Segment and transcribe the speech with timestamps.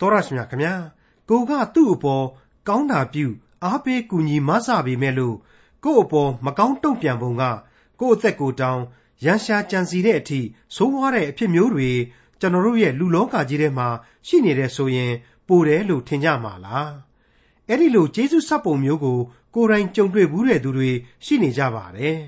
[0.00, 0.74] တော်ရရှိမြခင်ဗျာ
[1.28, 2.24] ကိုကသူ့အပေါ်
[2.68, 3.26] ကောင်းတာပြု
[3.64, 5.36] အားပေးကူညီမဆပေမဲ့လို့
[5.84, 7.42] ကို့အပေါ်မကောင်းတုံ့ပြန်ပုံက
[8.00, 8.80] ကို့အသက်ကိုတောင်
[9.24, 10.40] ရန်ရှာကြံစီတဲ့အထိ
[10.74, 11.90] ဆိုးဝါးတဲ့အဖြစ်မျိုးတွေ
[12.40, 13.88] ကျွန်တော်တို့ရဲ့လူလောကကြီးထဲမှာ
[14.26, 15.12] ရှိနေတဲ့ဆိုရင်
[15.48, 16.92] ပိုတယ်လို့ထင်ကြမှာလား
[17.68, 19.18] အဲ့ဒီလိုဂျေစုစပ်ပုံမျိုးကို
[19.54, 20.90] ကိုယ်တိုင်ကြုံတွေ့ဘူးတဲ့သူတွေ
[21.24, 22.18] ရှိနေကြပါတယ်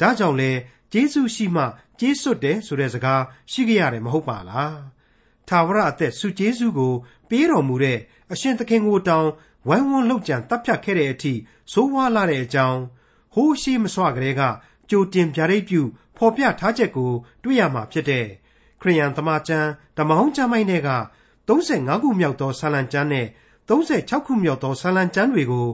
[0.00, 0.50] ဒါကြောင့်လဲ
[0.92, 1.64] ဂျေစုရှိမှ
[1.98, 3.22] ကျေးစွတ်တယ်ဆိုတဲ့စကား
[3.52, 4.97] ရှိကြရတယ်မဟုတ်ပါလား
[5.48, 6.92] ထာဝရအသက်စုကျေးဇူးကို
[7.28, 7.98] ပေးတော်မူတဲ့
[8.32, 9.28] အရှင်သခင်ကိုတောင်
[9.68, 11.32] ဝိုင်းဝန်းလောက်ကြံတပ်ဖြတ်ခဲ့တဲ့အထိ
[11.72, 12.80] ဆိုးဝါးလာတဲ့အကြောင်း
[13.34, 14.42] ဟိုးရှိမစွာကလေးက
[14.90, 15.82] ကြိုတင်ဗျာဒိတ်ပြု
[16.16, 18.26] ဖော်ပြထားချက်ကို တွေ့ရမှာဖြစ်တဲ့
[18.80, 19.68] ခရိယန်သမာကျမ်း
[19.98, 20.90] ဓမ္မဟောင်းကျမ်းပိုင်းတွေက
[21.48, 23.26] 35ခုမြောက်သောဆာလံကျမ်းနဲ့
[23.68, 25.68] 36ခုမြောက်သောဆာလံကျမ်းတွေကို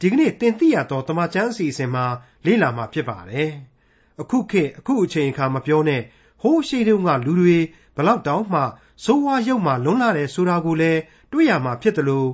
[0.00, 2.04] ဒီကနေ့သင်သိရသောသမာကျမ်းအစီအစဉ်မှာ
[2.46, 3.50] လေ့လာမှာဖြစ်ပါတယ်။
[4.20, 6.02] အခုခေတ်အခုအချိန်အခါမပြောနဲ့
[6.40, 7.58] ဟိုးရှိတုန်းကလူတွေ
[7.96, 8.60] ဘလောက်တောင်မှ
[9.04, 11.00] ဆိုးဝါးရုပ်မှလွန်လာတယ်ဆိုတာကိုလည်း
[11.32, 12.28] တွေ့ရမှာဖြစ်တယ်လို့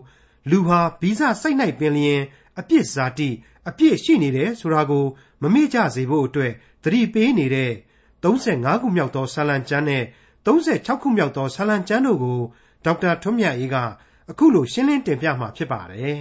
[0.51, 2.21] လူဟာဗီဇစိတ်၌ပင်လျင်
[2.59, 3.31] အပြစ်ဇာတိ
[3.69, 5.05] အပြစ်ရှိနေတယ်ဆိုတာကို
[5.43, 6.53] မမေ့ကြစေဖို့အတွက်
[6.85, 7.73] သတိပေးနေတဲ့
[8.23, 10.05] 35ခုမြောက်သောဆာလံကျမ်းနဲ့
[10.47, 12.41] 36ခုမြောက်သောဆာလံကျမ်းတို့ကို
[12.85, 13.77] ဒေါက်တာထွန်းမြတ်အေးက
[14.31, 16.21] အခုလိုရှင်းလင်းတင်ပြมาဖြစ်ပါတယ်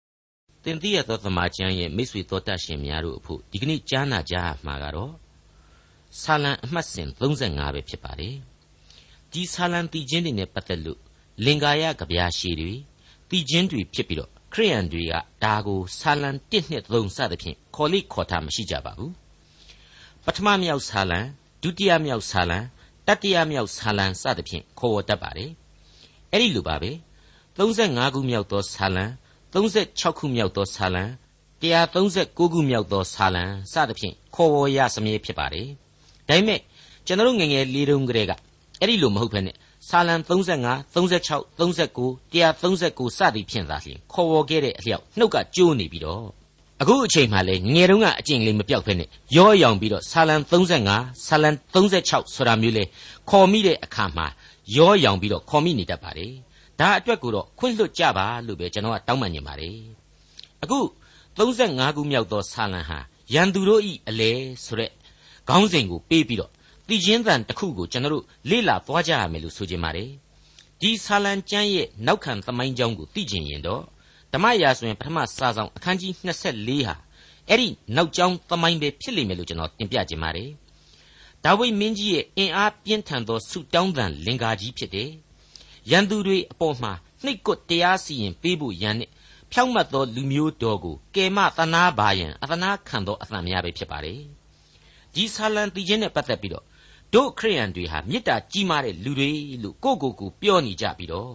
[0.64, 5.12] ။တင်တိရသောသမာကျမ်းရဲ့မိတ်ဆွေတော်တတ်ရှင်များတို့အဖို့ဒီကနေ့ကြားနာကြမှာကတော့
[6.20, 8.36] ဆာလံအမှတ်စဉ်35ပဲဖြစ်ပါတယ်။
[9.32, 11.00] ဒီဆာလံတည်ခြင်းတွေနဲ့ပတ်သက်လို့
[11.44, 12.72] လင်္ကာယကဗျာရှည်တွေ
[13.30, 19.12] တည်ခြင်းတွေဖြစ်ပြီးတော့ခရိယန်တွေကဒါကိုဆာလံ1နှစ်3စသဖြင့်ခေါ်လိခေါ်ထားမရှိကြပါဘူး
[20.24, 21.20] ပထမမြောက်ဆာလံ
[21.62, 22.58] ဒုတိယမြောက်ဆာလံ
[23.06, 25.50] တတိယမြောက်ဆာလံစသဖြင့်ခေါ်ဝေါ်တတ်ပါတယ်
[26.30, 26.90] အဲ့ဒီလိုပါပဲ
[27.56, 29.04] 35ခုမြောက်သောဆာလံ
[29.52, 31.04] 36ခုမြောက်သောဆာလံ
[31.62, 35.68] 139ခုမြောက်သောဆာလံစသဖြင့်ခေါ်ဝေါ်ရစမြဲဖြစ်ပါတယ်
[36.32, 36.60] ဒါပေမဲ့
[37.06, 38.32] ကျွန်တော်ငငယ်လေးတုန်းကတည်းက
[38.80, 39.56] အဲ့ဒီလိုမဟုတ်ဘဲနဲ့
[39.88, 46.24] ဆာလံ35 36 39 139စသည်ဖြင့်သာလျှင်ခေါ်ဝေါ်ခဲ့တဲ့အလျောက်နှုတ်ကကျိုးနေပြီးတော့
[46.80, 52.84] အခုအချိန်မှလည်းငယ်တုန်းကအကျင့်လေးမပြောက်ဖက်နဲ့ရောရောင်ပြီးတော့ဆာလံ35ဆာလံ36ဆိုတာမျိုးလေ
[53.30, 54.26] ခေါ်မိတဲ့အခါမှာ
[54.76, 56.32] ရောရောင်ပြီးတော့ခေါ်မိနေတတ်ပါတယ်
[56.80, 59.76] ဒါအတွက်ကိုတော့ခွင့်လွှတ်ကြပါလို့ပဲကျွန်တော်ကတောင်းပန်နေပါတယ်
[60.62, 60.78] အခု
[61.38, 62.98] 35ခုမြောက်သောဆာလံဟာ
[63.34, 64.30] ရန်သူတို့ဤအလဲ
[64.64, 64.90] ဆိုတဲ့
[65.48, 66.50] ခေါင်းစဉ်ကိုပေးပြီးတော့
[66.88, 70.10] တည်ခြင်းတန်တစ်ခုကိုကျွန်တော်တို့လေ့လာသွားကြရမယ်လို့ဆိုချင်ပါတယ်
[70.80, 73.82] ဒီဆာလံကျမ်းရဲ့နောက်ခံသမိုင်းကြောင်းကိုသိကျင်ရင်တော့
[74.32, 76.94] ဓမ္မရာဆိုရင်ပထမစာဆောင်အခန်းကြီး24ဟာ
[77.48, 80.50] အဲ့ဒီနောက်ကြောင်းသမိုင်းပဲဖြစ်လိမ့်မယ်လို့ကျွန်တော်တင်ပြခြင်းပါတယ်
[81.44, 85.10] ဒါဝိဒ်မင်းကြီးရဲ့အင်အားပြင်းထန်သောဆုတောင်းသံလင်္ကာကြီးဖြစ်တယ်
[85.90, 86.92] ရန်သူတွေအပေါ်မှာ
[87.24, 89.10] နှိတ်ကွတရားစီရင်ပေးဖို့ရန်နဲ့
[89.52, 94.20] ဖြောင့်မတ်သောလူမျိုးတော်ကိုကယ်မသနာပါယံအသနာခံသောအသံများပဲဖြစ်ပါတယ်
[95.14, 96.64] ဒီဆာလံတီချင်းနဲ့ပတ်သက်ပြီးတော့
[97.14, 99.30] တို့ခရိယန်တွေဟာမေတ္တာကြီးမားတဲ့လူတွေ
[99.62, 101.34] လို့ကိုကိုကိုပြောနေကြပြီးတော့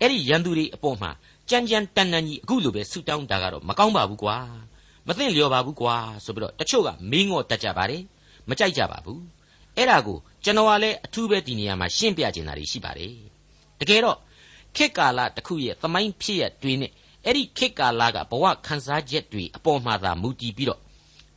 [0.00, 1.10] အဲ့ဒီရန်သူတွေအပေါ်မှာ
[1.50, 4.36] ကြမ်းကြမ်းတန်တန်ကြီးအခုလိုပဲဆူတောင်းတာကတော့မကောင်းပါဘူးကွာ
[5.06, 8.02] မသိလျော်ပါဘူးကွာဆိုပြီးတော့တချို့ကမင်းငေါ့တတ်ကြပါတယ်
[8.48, 9.22] မကြိုက်ကြပါဘူး
[9.76, 13.14] အဲ့ဒါကိုကျွန်တော်ကလည်းအထူးပဲဒီနေရာမှာရှင်းပြချင်တာတွေရှိပါတယ်
[13.80, 14.18] တကယ်တော့
[14.76, 16.92] ခေတ်ကာလတစ်ခုရဲ့သမိုင်းဖြစ်ရတွေနဲ့
[17.24, 20.80] အဲ့ဒီခေတ်ကာလကဘဝခန်းစားချက်တွေအပေါ်မှာသာမူတည်ပြီးတော့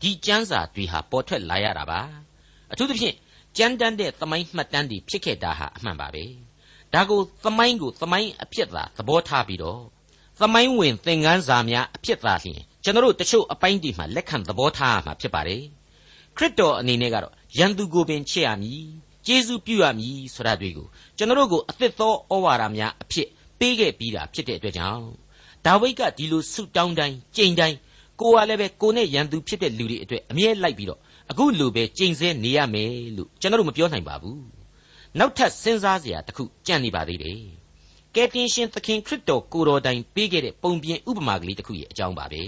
[0.02, 2.00] ဒီကျမ်းစာတွေဟာပေါ်ထွက်လာရတာပါ
[2.72, 3.16] အထူးသဖြင့်
[3.58, 6.24] ကြမ်းတမ်းတဲ့သမိုင်းမှတ်တမ်းတွေဖြစ်ခဲ့တာဟာအမှန်ပါပဲ
[6.94, 9.82] ဒါကိုသမိုင်းကိုသမိုင်းအဖြစ်သာသဘောထားပြီးတော့
[10.42, 15.64] သမိုင်းဝင်သင်ခန်းစာများအဖြစ်သာလျှင်ကျွန်တော်တို့တချို့အပိုင်းဒီမှာလက်ခံသဘောထားရမှာဖြစ်ပါတယ်
[16.38, 18.84] ခရစ်တော်အနေနဲ့ကတော့ယန်သူကိုပင်ချစ်ရမည်
[19.26, 20.88] ကျေးဇူးပြုရမည်ဆိုတာတွေကို
[21.18, 23.28] ကျွန်တော်တို့ကိုအသစ်သောဩဝါဒများအဖြစ်
[23.60, 25.04] ပေးခဲ့ပြီးတာဖြစ်တဲ့အတွက်ကြောင့်
[25.66, 27.78] ဒါဝိဒ်ကဒီလိုဆုတောင်းတိုင်းကြိမ်တိုင်း
[28.22, 31.00] ကိုကလည်းပဲကိုနဲ့ယန်သူဖြစ်တဲ့လူတွေအတွက်အမြဲလိုက်ပြီးတော့
[31.32, 34.42] အခုလိုပဲကြိမ်ဆဲနေရမယ်လို့ကျွန်တော်တို့မပြောနိုင်ပါဘူး
[35.20, 37.40] နောက်ထပ်စဉ်းစားစရာတစ်ခုကြံ့နေပါသေးတယ်
[38.16, 42.44] ကယ်တင်ရှင်သခင်ခရစ်တော်ကိုတော်တိုင်ပေးခဲ့တဲ့ပုံပြင်ဥပမာကလေးတစ်ခုရဲ့အကြောင်းပါပဲ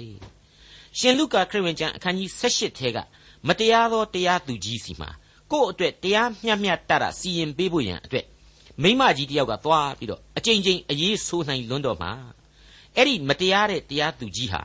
[1.00, 2.98] ရှင်လုကာခရစ်ဝင်ကျမ်းအခန်းကြီး18ထဲက
[3.48, 5.10] မတရားသောတရားသူကြီးစီမှာ
[5.52, 8.26] ကို့အတွက်တရားမျှမျှတတစီရင်ပေးဖို့ရန်အတွက်
[8.82, 12.12] မိမကြီးတယောက်ကသွားပြီးတော့အကြိမ်ကြိမ်အရေးဆိုးနိုင်လွန်းတော့မှာ
[12.96, 14.62] အဲ့ဒီမတရားတဲ့တရားသူကြီးဟာ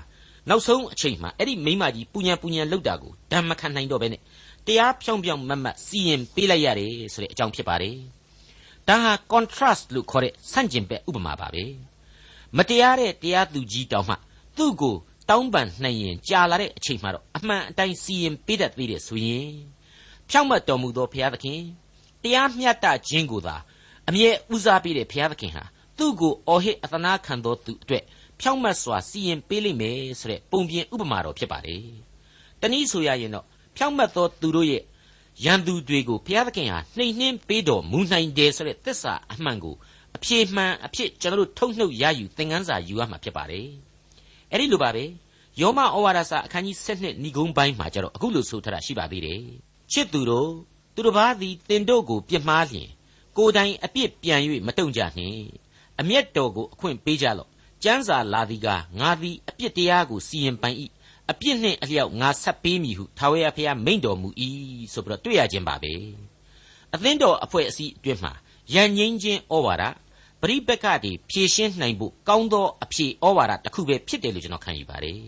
[0.49, 4.21] နောက်ဆုံးအချိန်မှာအဲ့ဒီမိမကြီးပူညံပူညံလောက်တာကိုဓမ္မခံနိုင်တော့ပဲနဲ့
[4.67, 7.97] တရားဖြောင်းဖြောင်းမတ်မတ်စီရင်ပေးလိုက်ရတယ်ဆိုတဲ့အကြောင်းဖြစ်ပါတယ်
[8.89, 11.65] ဒါဟာ contrast လို့ခေါ်တဲ့ဆန့်ကျင်ဘက်ဥပမာပါပဲ
[12.57, 14.15] မတရားတဲ့တရားသူကြီးတောင်မှ
[14.57, 14.97] သူ့ကို
[15.29, 19.51] တောင်းပန်နှိမ်ရင်ကြာလာတဲ့အချိန်မှတော့အမှန်အတိုင်းစီရင်ပေးတတ်သေးတယ်ဆိုရင်
[20.31, 21.61] ဖြောင့်မတ်တော်မူသောဘုရားသခင်
[22.23, 23.57] တရားမျှတခြင်းကိုသာ
[24.09, 25.65] အမြဲဦးစားပေးတဲ့ဘုရားသခင်ဟာ
[25.99, 28.05] သူ့ကိုအော်ဟစ်အသနာခံတော်သူအတွက်
[28.41, 31.85] ဖြောင့်မတ်စွာစီရင်ပေးလိမ့်မယ်ဆိုတဲ့ပုံပြင်ဥပမာတော်ဖြစ်ပါတယ်
[32.61, 33.47] တနည်းဆိုရရင်တော့
[33.77, 34.83] ဖြောင့်မတ်သောသူတို့ရဲ့
[35.44, 39.75] ရန်သူတွေကိုဘုရားသခင်ဟာနှိမ်နှင်းပေးတော်မူနိုင်တယ်ဆိုတဲ့သစ္စာအမှန်ကို
[40.17, 43.67] အဖြေမှန်အဖြစ်ကျွန်တော်တို့ထုတ်နှုတ်ရယူသင်ခန်းစာယူရမှာဖြစ်ပါတယ်
[44.50, 45.05] အဲ့ဒီလိုပါပဲ
[45.61, 49.43] ယောမဩဝါဒစာအခန်းကြီး7ဏီကုန်းပိုင်းမှာကျတော့အခုလိုဆိုထားတာရှိပါသေးတယ်
[49.93, 50.50] ချစ်သူတို့
[50.94, 52.88] သူတစ်ပါးသည်တင်တို့ကိုပြစ်မှားလျင်
[53.37, 55.41] ကိုယ်တိုင်အပြစ်ပြန်၍မတုံ့ကြနှင့်
[56.00, 57.50] အမျက်တော်ကိုအခွင့်ပေးကြလော့
[57.84, 58.69] ကျမ်းစာလာသည်က
[59.00, 60.76] ငါသည်အပြစ်တရားကိုစီရင်ပိုင်၏
[61.31, 64.28] အပြစ်နှင့်အလျောက်ငါဆက်ပေးမည်ဟုထာဝရဘုရားမိန့်တော်မူ၏
[64.93, 65.93] ဆိုပြီးတော့တွေ့ရခြင်းပါပဲ
[66.94, 68.32] အသင်းတော်အဖွဲ့အစည်းအတွင်းမှာ
[68.75, 69.84] ရန်ငိမ့်ခြင်းဩဝါဒ
[70.40, 75.20] ပရိပက္ခတွေဖြည့်ရှင်းနိုင်ဖို့ကောင်းသောအဖြေဩဝါဒတစ်ခုပဲဖြစ်တယ်လို့ကျွန်တော်ခံယူပါတယ်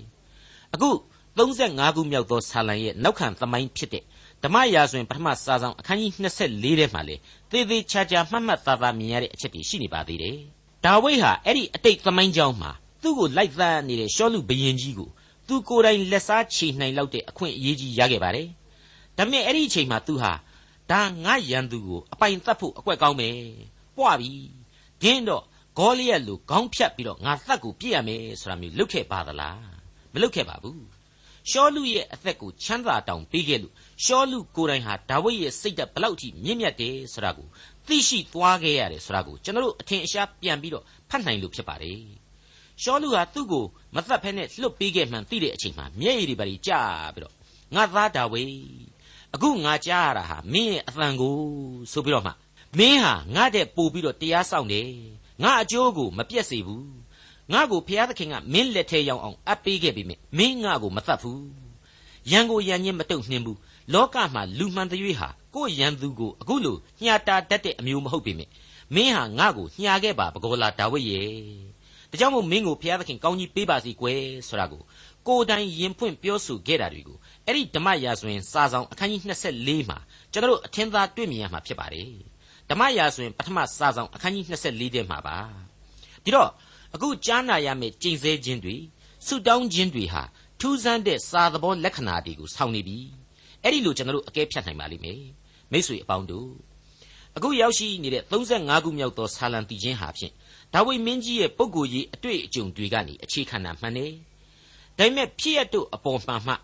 [0.74, 0.90] အခု
[1.38, 4.04] 35ခုမြောက်သောဆာလံရဲ့နောက်ခံသမိုင်းဖြစ်တဲ့
[4.42, 6.12] ဓမ္မရာဇဝင်ပထမစာဆောင်အခန်းကြီး
[6.44, 7.16] 24ထဲမှာလေ
[7.50, 10.38] သေသေးချာချာမှတ်မှတ်သားသားမြင်ရတဲ့အချက်တွေရှိနေပါသေးတယ်
[10.84, 12.70] ဒါဝိဒ်ဟာအဲ့ဒီအတိတ်သမိုင်းကြောင်းမှာ
[13.02, 15.10] သူ့ကိုလိုက်သတ်နေတဲ့ရှောလူဘရင်ကြီးကို
[15.48, 18.48] သူကိုယ်တိုင်လက်စားချေနိုင်လောက်တဲ့အခွင့်အရေးကြီးရခဲ့ပါတယ်
[19.16, 20.32] ဒါပေမဲ့အဲ့ဒီအချိန်မှာသူဟာ
[20.90, 23.36] ဒါငါရန်သူကိုအပိုင်သတ်ဖို့အကွက်ကောင်းမယ်
[23.96, 24.32] ပွားပြီ
[25.02, 25.44] ဒင်းတော့
[25.78, 29.60] ဂေါလိယက်လိုခေါင်းဖြတ်ပြီးတော့ငါသတ်ကိုပြည့်ရမယ်ဆိုတာမျိုးလုပ်ခဲ့ပါသလား
[30.12, 30.82] မလုပ်ခဲ့ပါဘူး
[31.50, 33.74] ရှောလူရဲ့အသက်ကိုချမ်းသာတောင်ပေးခဲ့လို့
[34.04, 37.48] ရှောလူကိုယ်တိုင်ဟာဒါဝိဒ်ရဲ့စိတ်ဓာတ်ဘလောက်ထိမြင့်မြတ်တယ်ဆိုတာကို
[37.88, 42.00] သိရှိသွားခဲ့ရတယ်ဆိုတာကိုကျွန်တော်တို့အထင်အရှားပြန်ပြီးတော့ဖတ်နိုင်လို့ဖြစ်ပါတယ်
[42.82, 43.64] ရှောလူဟာသူ့ကို
[43.94, 46.81] မသတ်ဖဲနဲ့လွတ်ပေးခဲ့မှန်သိတဲ့အချိန်မှာမျက်ရည်တွေပါကြာ
[47.14, 47.35] ပြီးတော့
[47.75, 48.52] ငါသားဒါဝိဒ်
[49.35, 51.35] အခုငါကြားရတာဟာမင်းရဲ့အသံကို
[51.93, 52.32] ဆိုပြီးတော့မှ
[52.79, 54.88] မင်းဟာငါတဲ့ပို့ပြီးတော့တရားဆောင်တယ်
[55.43, 56.88] ငါအကျိုးကိုမပြတ်စေဘူး
[57.52, 60.02] ငါကိုဘုရားသခင်ကမင်းလက်ထဲရောက်အောင်အပ်ပေးခဲ့ပြီ
[60.38, 61.43] မင်းငါကိုမသတ်ဘူး
[62.31, 63.58] ရန်ကိုရန်ချင်းမတုံ့နှင်းဘူး
[63.93, 68.48] လောကမှာလူမှန်တွေဟာကိုယ့်ရန်သူကိုအခုလိုညှာတာတတ်တဲ့အမျိုးမဟုတ်ပေမဲ့
[68.94, 71.28] မင်းဟာငါ့ကိုညှာခဲ့ပါဘကောလာဒါဝိဒ်ရဲ့
[72.10, 74.82] ဒါကြောင့်မို့မင်းကိုဘုရားသခင်ကောင်းကြီးပေးပါစီကွယ်ဆိုတာကို
[75.26, 77.16] ကိုယ်တိုင်ရင်ဖွင့်ပြောဆိုခဲ့တာတွေကို
[77.46, 79.20] အဲ့ဒီဓမ္မရာဇဝင်စာဆောင်အခန်းကြီး
[79.54, 79.98] 24မှာ
[80.32, 82.10] ကျွန်တော်တို့အထင်သာတွေ့မြင်ရမှာဖြစ်ပါတယ်
[82.70, 85.36] ဓမ္မရာဇဝင်ပထမစာဆောင်အခန်းကြီး24ထဲမှာပါ
[86.24, 86.50] ဒီတော့
[86.94, 88.76] အခုကြားနာရမယ့်ကျင့်စေခြင်းတွေ
[89.26, 90.22] ဆုတောင်းခြင်းတွေဟာ
[90.60, 92.98] ထူးဆန်းတဲ့စာသဘောလက္ခဏာတွေကိုဆောင်နေပြီ
[93.64, 95.22] အဲ့ဒီလိုကျွန်တော်တို့အကဲဖြတ်နိုင်ပါလိမ့်မယ်
[95.72, 96.50] မိတ်ဆွေအပေါင်းတို့
[97.37, 100.32] အခုရောက်ရှိနေတဲ့35ခုမြောက်သောဆာလံတီချင်းဟာဖြင့်
[100.75, 104.12] ဒါဝိမင်းကြီးရဲ့ပုဂ္ဂိုလ်ရေးအတွေ့အကြုံတွေကနေအခြေခံတာမှန်တယ်
[104.99, 106.55] ဒါပေမဲ့ဖြစ်ရတို့အပေါ်မှန်မှ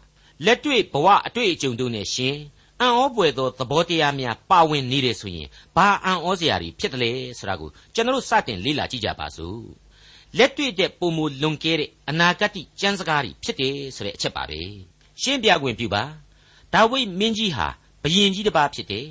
[0.44, 2.36] လက်တွေ့ဘဝအတွေ့အကြုံတို့နဲ့ရှင်
[2.80, 9.60] အံ့ဩပွေသောသဘောတရားများပါဝင်နေတယ်ဆိုရင်ဘာအံ့ဩစရာတွေဖြစ်တယ်လဲဆိုတာကိုကျွန်တော်တို့စတင်လေ့လာကြည့်ကြပါစို့
[10.38, 14.60] လက်တွေ့တဲ့ပုံမူလွန်ကဲတဲ့အနာဂတ်ကျမ်းစကားတွေဖြစ်တယ်ဆိုတဲ့အချက်ပါပဲ
[15.22, 16.02] ရှင်းပြခွင့်ပြုပါ
[16.74, 17.66] ဒါဝိမင်းကြီးဟာ
[18.02, 19.06] ဘယင်ကြီးတစ်ပါးဖြစ်တယ်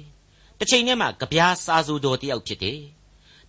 [0.59, 2.79] တစ်ချိန်တည်းမှာကြပြားစာဆိုတော်တစ်ယောက်ဖြစ်တယ်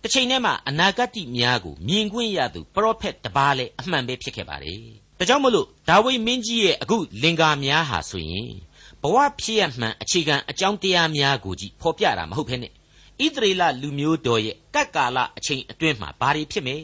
[0.01, 4.79] တစ်ချိန်တည်းမှာအနာဂတ်များကိုမြင်ကွင်းရသူပရောဖက်တစ်ပါးလည်းအမှန်ပဲဖြစ်ခဲ့ပါတယ်
[5.19, 8.49] ဒါကြောင့်မလို့ဒါဝိမင်းကြီးရဲ့အခုလင်္ကာများဟာဆိုရင်
[9.01, 12.73] ဘဝဖြစ်ရမှန်အခြေခံအကြောင်းတရားများကိုကြည့်ဖော်ပြတာမဟုတ်ဘဲနဲ့ဣ
[13.35, 16.83] သရေလလူမျိုးတော်ရဲ့ကတ်ကာလအချိန်အတွင်းမှာဘာတွေဖြစ်မယ်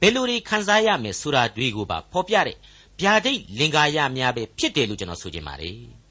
[0.00, 2.56] ဘယ်လိုတွေခံစားရမယ်ဆိုတာတွေကိုပါဖော်ပြတဲ့
[3.00, 6.03] ဗျာဒိတ်လင်္ကာရများပဲဖြစ်တယ်လို့ကျွန်တော်ဆိုချင်ပါတယ်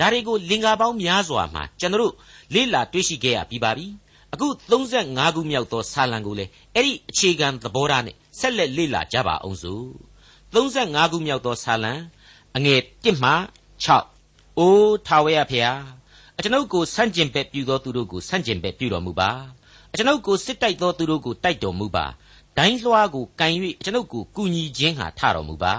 [0.00, 2.14] ဒါတွေကိုလင်္ကာပေါင်းများစွာမှာကျွန်တော်တို့
[2.54, 3.86] လေ့လာတွေ့ရှိခဲ့ရပြီးပါပြီ
[4.32, 6.44] အခု35ခုမြောက်သောဆာလံကိုလေ
[6.74, 9.86] အဲ့ဒီအခြေခံသဘောထားနဲ့ဆက်လက်လေ့လာကြပါအောင်စို့
[10.54, 11.92] 35ခုမြောက်သောဆာလံ
[12.56, 13.32] အငယ်1မှ
[13.94, 15.80] 6အိုးထာဝရဖျား
[16.38, 19.30] အကျွန်ုပ်ကိုဆန့်ကျင်ဘက်ပြုသောသူတို့ကိုဆန့်ကျင်ဘက်ပြုတော်မူပါ
[19.92, 22.06] အကျွန်ုပ်ကိုစစ်တိုက်သောသူတို့ကိုတိုက်တော်မူပါ
[22.58, 25.74] ဒိုင်းလွှားကိုကန်၍အကျွန်ုပ်ကိုကူညီခြင်းဟာထတော်မူပါ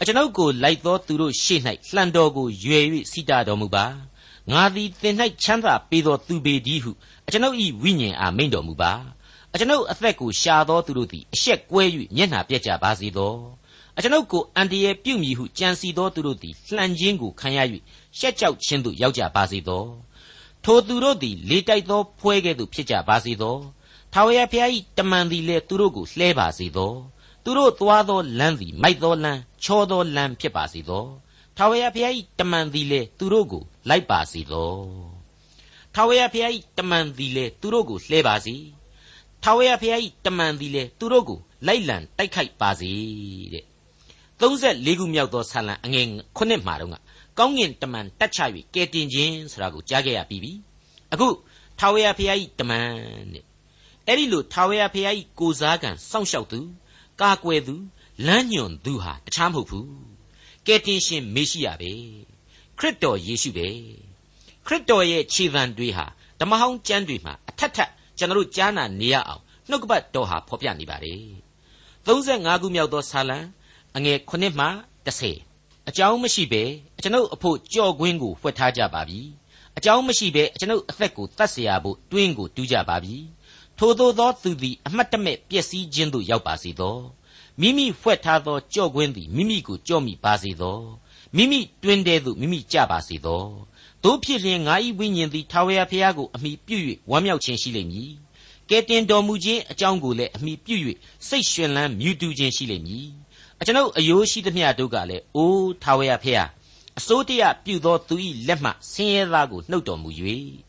[0.00, 1.60] အကျွန်ုပ်ကိုလိုက်သောသူတို့ရှေ့၌
[1.94, 3.84] လှံတော်ကိုရွယ်၍စိတာတော်မူပါ
[4.52, 6.90] ငါသည်သင်၌ချမ်းသာပေးသောသူပေသည်ဟု
[7.26, 8.92] အကျွန်ုပ်၏ဝိညာဉ်အားမိန့်တော်မူပါ
[9.52, 11.82] အကျွန်ုပ်အသက်ကိုရှာသောသူတို့သည်အရှက်ကွဲ၍
[12.16, 13.34] မျက်နှာပြက်ကြပါစေသော
[13.96, 17.58] အကျွန်ုပ်ကိုအန်တရာပြုမိဟုကြံစီသောသူတို့သည်လှန်ခြင်းကိုခံရ၍
[18.18, 19.84] ရှက်ကြောက်ခြင်းသို့ရောက်ကြပါစေသော
[20.64, 23.56] ထိုသူတို့သည်လေတိုက်သောဖွဲကဲ့သို့ဖြစ်ကြပါစေသော
[24.12, 26.92] ထာဝရဘုရား၏တမန်သည်လည်းသူတို့ကိုလှဲပါစေသော
[27.48, 31.04] သူတို့သွားသောလမ်းသည်မိုက်သောလမ်းချောသောလမ်းဖြစ်ပါစေသော
[31.56, 34.72] ထာဝရဘုရား၏တမန်သည်လည်းသူတို့ကိုလိုက်ပါစေသော
[35.94, 38.56] ထာဝရဘုရား၏တမန်သည်လည်းသူတို့ကိုလှဲပါစေ
[39.42, 42.90] ထာဝရဘုရား၏တမန်သည်လည်းသူတို့ကိုလိုက်လံတိုက်ခိုက်ပါစေ
[43.52, 43.64] တဲ့
[44.40, 46.90] 34ခုမြောက်သောဆာလံအငယ်9မှာတော့
[47.38, 48.40] ကောင်းကင်တမန်တက်ချ၍
[48.74, 50.52] ကဲတင်ခြင်းဆိုတာကိုကြားခဲ့ရပြီးပြီ
[51.12, 51.28] အခု
[51.78, 52.88] ထာဝရဘုရား၏တမန်
[53.32, 53.44] တဲ့
[54.06, 56.60] အဲ့ဒီလိုထာဝရဘုရား၏ကိုစားကံစောင့်ရှောက်သူ
[57.21, 57.75] ကာကွယ်သူ
[58.25, 59.89] လမ်းညွန်သူဟာတခြားမဟုတ်ဘူး
[60.67, 61.91] ကယ်တင်ရှင်မေရှိယပဲ
[62.77, 63.67] ခရစ်တော်ယေရှုပဲ
[64.65, 66.05] ခရစ်တော်ရဲ့ခြေဖန်တွေဟာ
[66.39, 71.23] ဓမ္မဟောင်းကျမ်းတွေမှာအထက်ထပ်ကျွန်တော်တို့ကြားနာနေရအောင်နှုတ်ကပတ်တော်ဟာဖော်ပြနေပါတယ်
[72.05, 73.39] 35ခုမြောက်သောဆာလံ
[73.95, 74.67] အငယ်9မှ
[75.27, 76.63] 10အကြောင်းမရှိဘဲ
[77.03, 79.19] ကျွန်ုပ်အဖို့ကြော်ကွင်းကိုဖွက်ထားကြပါပြီ
[79.77, 83.15] အကြောင်းမရှိဘဲကျွန်ုပ်အသက်ကိုတတ်เสียဖို့တွင်းကိုတူးကြပါပြီ
[83.78, 86.98] ထိုသို့သောသူသည်အမှတ်တမဲ့ပျက်စီးခြင်းသို့ရောက်ပါစေသော
[87.60, 90.78] မိမိဖွဲ့ထားသောကြော့ကွင်းသည်မိမိကိုကြော့မိပါစေသော
[91.36, 93.44] မိမိတွင်တဲ့သို့မိမိကြပါစေသော
[94.04, 96.76] တို့ဖြစ်လျင်ငါ၏ဝိညာဉ်သည်ထာဝရဘုရားကိုအမိပြု၍
[97.10, 98.10] ဝမ်းမြောက်ခြင်းရှိလိမ့်မည်
[98.70, 100.76] ကဲတင်တော်မူခြင်းအကြောင်းကိုလည်းအမိပြု၍
[101.28, 103.06] စိတ်ရွှင်လန်းမြူတူခြင်းရှိလိမ့်မည်
[103.60, 106.48] အကျွန်ုပ်အယိုးရှိသမျှတို့ကလည်းအိုးထာဝရဘုရား
[106.98, 108.16] အစိုးတရပြုသောသူ၏
[108.46, 110.10] လက်မှဆင်းရဲသားကိုနှုတ်တော်မူ၍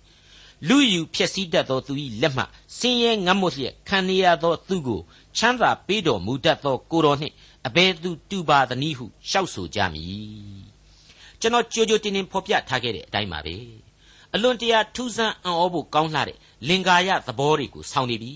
[0.67, 2.43] လူယူဖြစ်စည်းတတ်သောသူ၏လက်မှ
[2.77, 5.01] ဆင်းရဲငတ်မွတ်လျက်ခံရသောသူကို
[5.37, 7.33] ချမ်းသာပေးတော်မူတတ်သောကိုတော်နှင့်
[7.67, 10.61] အဘယ်သူတူပါသနည်းဟုရှောက်ဆိုကြမည်
[11.39, 13.55] ကျွန်တော်ကြိုကြိုတင်တင်ဖော်ပြထားခဲ့တဲ့အတိုင်းပါပဲ
[14.33, 16.37] အလွန်တရာထူးဆန်းအံ့ဩဖို့ကောင်းလှတဲ့
[16.67, 18.33] လင်္ကာရသဘောတွေကိုဆောင်းနေပြီ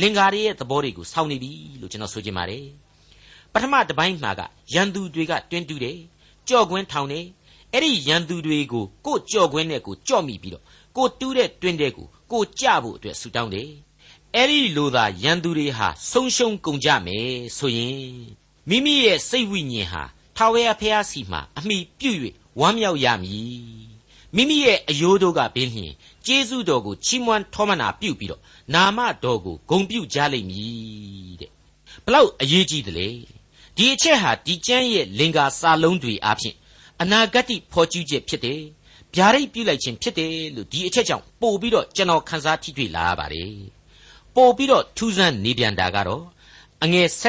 [0.00, 2.66] လင်္ကာရရဲ့သဘောတွေကိုဆောင်းနေပြီလို့ကျွန်တော်ဆိုချင်ပါတယ်
[3.52, 4.40] ပထမတစ်ပိုင်းမှာက
[4.74, 5.98] ရန်သူတွေကတွင်းတူးတယ်
[6.48, 7.26] ကြော့ကွင်းထောင်တယ်
[7.72, 10.64] အဲ့ဒီရန်သူတွေကိုကိုကြော့ကွင်းနဲ့ကိုကြော့မိပြီးတော့
[10.96, 13.70] ကိုတူးတဲ့တွင်းတဲ့ကိုကိုကြဖို့အတွက်ဆူတောင်းတယ်
[14.34, 18.06] အဲ့ဒီလိုသာရန်သူတွေဟာဆုံးရှုံးကုန်ကြမယ်ဆိုရင်
[18.68, 20.02] မိမိရဲ့စိတ်ဝိညာဉ်ဟာ
[20.36, 22.20] ထာဝရဘုရားစီမှာအမိပြုတ်၍
[22.60, 23.86] ဝမ်းမြောက်ရမည်
[24.36, 25.92] မိမိရဲ့အယိုးတို့ကပင်လျှင်
[26.26, 28.42] ကျေးဇူးတော်ကိုချီးမွမ်းထောမနာပြုပြီးတော့
[28.74, 31.50] နာမတော်ကိုဂုဏ်ပြုကြလိမ့်မည်တဲ့
[32.04, 33.08] ဘလောက်အရေးကြီးတယ်လေ
[33.76, 36.54] ဒီအချက်ဟာဒီကျမ်းရဲ့လင်္ကာစာလုံးတွေအဖြစ်
[37.00, 38.60] အနာဂတ်ဖော်ကျူးချက်ဖြစ်တယ်
[39.16, 43.54] ဗျာဒိတ်ပြုလိုက်ခြင်းဖြစ်တယ်လို့ဒီအချက်ကြောင့်ပို့ပြီးတော့ကျွန်တော်ခန်းစားထိတွေ့လာရပါတယ်
[44.34, 46.24] ပို့ပြီးတော့ထူးဆန်းနေပြန်တာကတော့
[46.82, 47.22] အငယ်7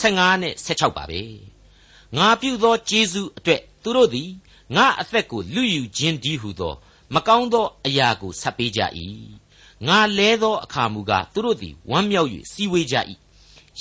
[0.00, 1.22] 15နဲ့16ပါပဲ
[2.16, 4.30] ငါပြုသောကျေးဇူးအတွက်သူတို့သည်
[4.76, 6.74] ငါအသက်ကိုလူယူခြင်းဒီဟုသော
[7.14, 8.80] မကောင်းသောအရာကိုဆက်ပေးကြ၏
[9.86, 12.96] ငါလဲသောအခါမူကားသူတို့သည်ဝမ်းမြောက်၍စီဝေးကြ၏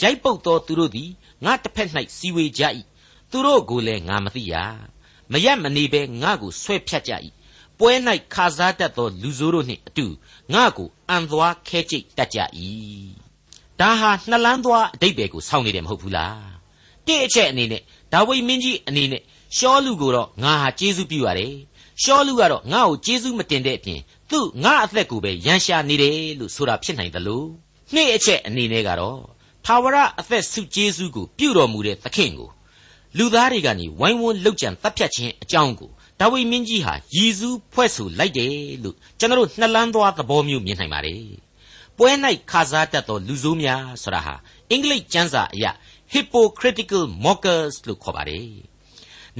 [0.01, 1.09] ရိုက်ပုတ်သောသူတို့သည်
[1.45, 2.63] ငါတစ်ဖက်၌စီဝေးကြ၏
[3.31, 4.53] သူတို့ကိုလည်းငါမသိရ
[5.31, 7.11] မရက်မနေဘဲငါကိုဆွဲဖြတ်ကြ၏
[7.79, 7.91] ပွဲ၌
[8.33, 10.05] ခါစားတတ်သောလူဆိုးတို့နှင့်အတူ
[10.53, 12.39] ငါကိုအံသွားခဲကျိတ်တတ်ကြ၏
[13.79, 16.55] ဒါဟာနှလန်းသွားအတိတ်ပဲကိုဆောင်းနေတယ်မဟုတ်ဘူးလား
[17.07, 17.81] တဲ့အချက်အနေနဲ့
[18.13, 19.21] ဒါဝိမင်းကြီးအနေနဲ့
[19.57, 21.53] ရှောလူကိုတော့ငါဟာကျေးဇူးပြုရတယ်
[22.01, 27.47] ရှောလူကတော့ငါ့ကိုကျေးဇူးမတင်တဲ့အပြင်သူ့ငါအသက်ကိုပဲရန်ရှာနေတယ်လို့ဆိုတာဖြစ်နိုင်တယ်လို့
[27.95, 29.21] နေ့အချက်အနေနဲ့ကတော့
[29.65, 32.49] ထာဝရအသက်ဆုကျေးဇူးကိုပြုတော်မူတဲ့သခင်ကို
[33.17, 38.53] လူသားတွေကနေဝိုင်းဝန်းလှုပ်ကြံတပ်ဖြတ်ခြင်းအကြောင်းကိုဒါဝိမင်းကြီးဟာရည်စူးဖွဲ့ဆိုလိုက်တယ်
[38.83, 41.23] လို့ကျွန်တော်တို့နှလန်းသွားသဘောမျိုးမြင်နိုင်ပါတယ်
[41.97, 42.09] ပွဲ၌
[42.51, 44.35] ခါစားတတ်သောလူဆိုးများဆိုတာဟာ
[44.71, 45.65] အင်္ဂလိပ်ကျမ်းစာအရ
[46.13, 48.49] hypocritical mockers လို့ခေါ်ပါတယ်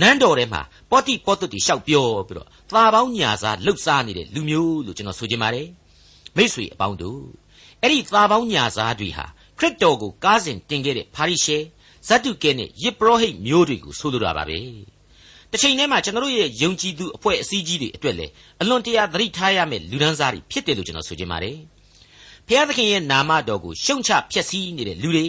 [0.02, 5.68] နန်းတော်ထဲမှာပောတိပောတုတိရှောက်ပြောပြီးတော့သာပေါင်းညာစားလှုပ်ရှားနေတဲ့လူမျိုးလို့ကျွန်တော်ဆိုချင်ပါတယ်
[6.38, 7.22] မိษွေအပေါင်းတို့
[7.82, 9.26] အဲ့ဒီသာပေါင်းညာစားတွေဟာ
[9.60, 11.58] ခရစ်တော်ကိုကားစဉ်တင်ခဲ့တဲ့ဖာရိရှဲ
[12.08, 14.60] ဇတ်တုကဲနဲ့ယစ်ပရောဟိတ်မျိုးတွေကိုဆိုလိုတာပါပဲ
[15.52, 18.32] တစ်ချိန်တည်းမှာကျွန်တော်တို့ရဲ့ယုံကြည်သူအဖွဲ့အစည်းကြီးတွေအတွက်လည်း
[18.62, 21.58] အလွန်တရာသတိထားရမယ့်လူဒန်းစားတွေဖြစ်တယ်လို့ကျွန်တော်ဆိုချင်ပါတယ်
[22.48, 25.26] ဖျားသခင်ရဲ့နာမတော်ကိုရှုံချဖျက်ဆီးနေတဲ့လူတွေ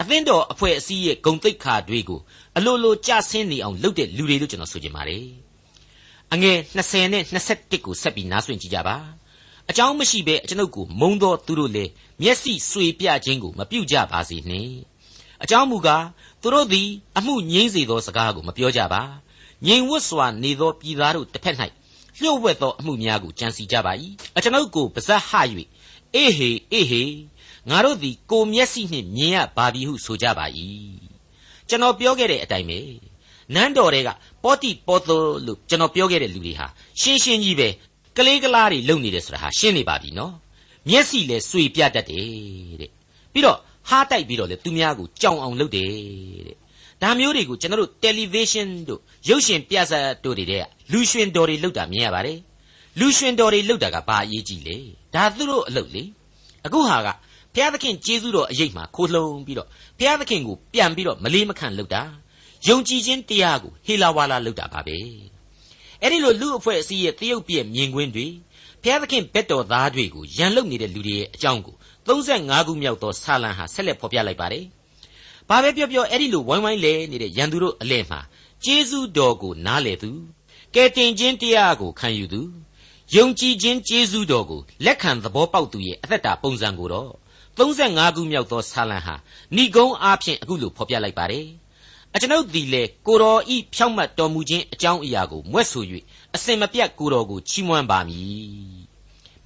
[0.00, 2.20] အသင်းတော်အဖွဲ့အစည်းရဲ့ဂုံတိတ်ခါတွေကို
[2.56, 5.24] အလိုလိုကြဆင်းနေအောင်လုပ်တဲ့လူတွေလို့ကျွန်တော်ဆိုချင်ပါတယ်
[6.32, 8.96] အငယ်20နဲ့21ကိုဆက်ပြီးနားဆွင့်ကြည့်ကြပါ
[9.70, 11.90] အကြောင်းမရှိဘဲကျွန်ုပ်ကိုမုံသောသူတို့လည်း
[12.22, 14.89] မျက်စိဆွေပြခြင်းကိုမပြုကြပါစေနှင့်
[15.42, 16.04] အကြောင်းမူကား
[16.42, 19.02] သူတို့သည်အမှုငြိမ့်စေသောစကားကိုမပြောကြပါ
[19.66, 21.56] ငြိမ်ဝတ်စွာနေသောပြည်သားတို့တစ်ဖက်၌
[22.18, 23.92] လျှို့ဝှက်သောအမှုများကိုကြံစီကြပါ၏
[24.36, 25.32] အကျွန်ုပ်ကိုပါဇက်ဟ၍
[26.14, 27.02] အေးဟေအေးဟေ
[27.70, 30.46] ငါတို့သည်ကိုမျက်စိနှင့်မြင်ရပါပြီဟုဆိုကြပါ၏
[31.68, 32.78] ကျွန်တော်ပြောခဲ့တဲ့အတိုင်းပဲ
[33.54, 34.10] နန်းတော်တွေက
[34.42, 36.66] ပောတိပောသောလို့ကျွန်တော်ပြောခဲ့တဲ့လူတွေဟာ
[37.00, 37.68] ရှင်းရှင်းကြီးပဲ
[38.16, 40.34] ကလေးကလားတွေလုံနေတယ်ဆိုတာဟာရှင်းနေပါပြီနော်
[40.88, 42.26] မျက်စိလည်းစွေပြတတ်တယ်
[42.80, 42.90] တဲ့
[43.32, 43.58] ပြီးတော့
[43.90, 46.56] ဟားတိုက်ပြီးတော့လေသူများကိုကြောင်အောင်လုပ်တယ်တဲ့
[47.02, 52.38] ဒါမျိုးတွေကိုကျွန်တော်တို့ television တို့ရုပ်ရှင်ပြဇာတ်တို့တွေတဲ့လူရွှင်တော်တွေလုပ်တာမြင်ရပါတယ်
[52.98, 54.76] လူရွှင်တော်တွေလုပ်တာကဘာအရေးကြီးလဲ
[55.14, 56.02] ဒါသူတို့အလုပ်လေ
[56.66, 57.08] အခုဟာက
[57.54, 59.68] ဘုရားသခင်ကျေးဇူးတော်အရေးမှာခိုးလှုံပြီးတော့
[59.98, 62.02] ဘုရားသခင်ကိုပြန်ပြီးတော့မလေးမခံလုပ်တာ
[62.68, 64.96] ယုံကြည်ခြင်းတရားကိုဟေလာဝါလာလုပ်တာပါပဲ
[66.02, 68.26] အဲ့ဒီလိုလူအဖွဲ့အစည်းရဲ့တရုတ်ပြည့်မြင်ကွင်းတွေ
[68.82, 74.64] ဘုရားသခင်ဘက်တော်သားတွေကိုရန်လုပ်နေတဲ့လူတွေရဲ့အကြောင်းကို 35ခုမြောက်သောဆာလံဟာဆက်လက်ဖော်ပြလိုက်ပါတယ်
[75.48, 78.20] ဘာပဲပြောပြောအဲ့ဒီလိုဝိုင်းဝိုင်းလဲနေတဲ့ရန်သူတို့အလဲမှာ
[78.64, 80.10] ကျေးဇူးတော်ကိုနားလေသူ
[80.74, 82.42] ကဲတင်ခြင်းတရားကိုခံယူသူ
[83.16, 87.12] ယုံကြည်ခြင်းကျေးဇူးတော်ကိုလက်ခံသဘောပေါက်သူရဲ့အသက်တာပုံစံကိုတော့
[87.56, 89.14] 35ခုမြောက်သောဆာလံဟာ
[89.56, 91.46] ဏိဂုံးအားဖြင့်အခုလိုဖော်ပြလိုက်ပါတယ်
[92.14, 95.84] အကျွန်ုပ်သည်လေကိုတော်ဤဖြောင့်မတ်တော်မူခြင်းအကြောင်းအရာကိုမွဲ့ဆို၍
[96.34, 98.80] အစင်မပြတ်ကိုတော်ကိုချီးမွမ်းပါမည်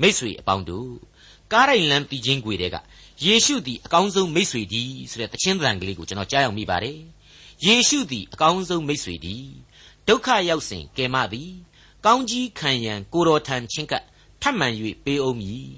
[0.00, 0.90] မိษွေအပေါင်းတို့
[1.52, 2.76] ကားရိုင်လန်းပြီးချင်းွေတဲ့က
[3.24, 6.98] ယေရှုသည်အကောင်းဆုံးမိษွေဒီဆိုတဲ့တခြင်းသံကလေးကိုကျွန်တော်ကြားရောက်မိပါတယ်
[7.66, 9.36] ယေရှုသည်အကောင်းဆုံးမိษွေဒီ
[10.08, 11.50] ဒုက္ခရောက်စဉ်ကယ်မသည်
[12.06, 14.04] ကောင်းကြီးခံရန်ကိုတော်ထံချင်းကပ်
[14.42, 14.68] ထပ်မံ၍
[15.04, 15.68] ပေးအောင်မည်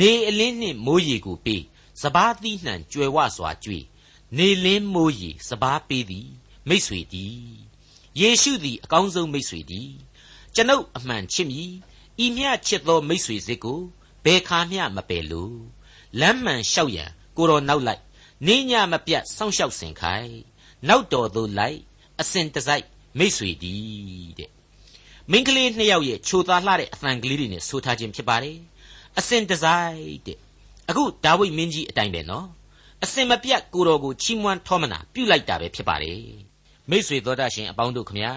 [0.00, 1.62] နေအလင်းနှင့်မိုးရေကိုပေး
[2.02, 3.78] စပားသီးနှံကြွယ်ဝစွာကြွေ
[4.38, 6.28] နေလင်းမိုးရေစပားပေးသည်
[6.68, 7.36] မိတ်ဆွေသည်
[8.20, 9.90] ယေရှုသည်အကောင်းဆုံးမိတ်ဆွေသည်
[10.54, 11.70] ကျွန်ုပ်အမှန်ချစ်မည်
[12.24, 13.80] ဤမျှချစ်သောမိတ်ဆွေစစ်ကို
[14.26, 15.58] ဘယ်ခါမျှမပယ်လို့
[16.20, 18.02] လမ်းမှန်လျှောက်ရန်ကိုတော်နောက်လိုက်
[18.46, 20.32] နေညမပြတ်စောင့်ရှောက်စင်ခိုင်
[20.88, 21.78] နောက်တော်သို့လိုက်
[22.20, 22.86] အစဉ်တစိုက်
[23.18, 24.50] မိတ်ဆွေသည်တဲ့
[25.30, 28.58] မိန်းကလေးနှစ်ယောက်ရဲ့ချိုသားလှတဲ့အသံကလေးတွေနဲ့ဆိုထားခြင်းဖြစ်ပါတယ်
[29.18, 30.38] အစဉ်တစိုက်တဲ့
[30.88, 32.46] အခုဒါဝိဒ်မင်းကြီးအတိုင်းပဲနော်
[33.04, 36.22] အစဉ်မပြတ်ကိုတော်ကိုချီးမွမ်းထောမနာပြုလိုက်တာပဲဖြစ်ပါတယ်
[36.90, 38.32] မိတ်ဆွေတော်တတ်ရှင်အပေါင်းတို့ခမညာ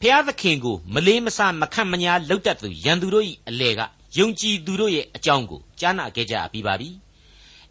[0.00, 3.80] ဖျားသခင်ကိုမလေးမဆမခန့်မညာလှုပ်တတ်သူရန်သူတို့၏အလေက
[4.16, 6.88] ယုံကြည်သူတို့ရဲ့အကြောင်းကိုကြားနာခဲ့ကြပြီးပါပြီ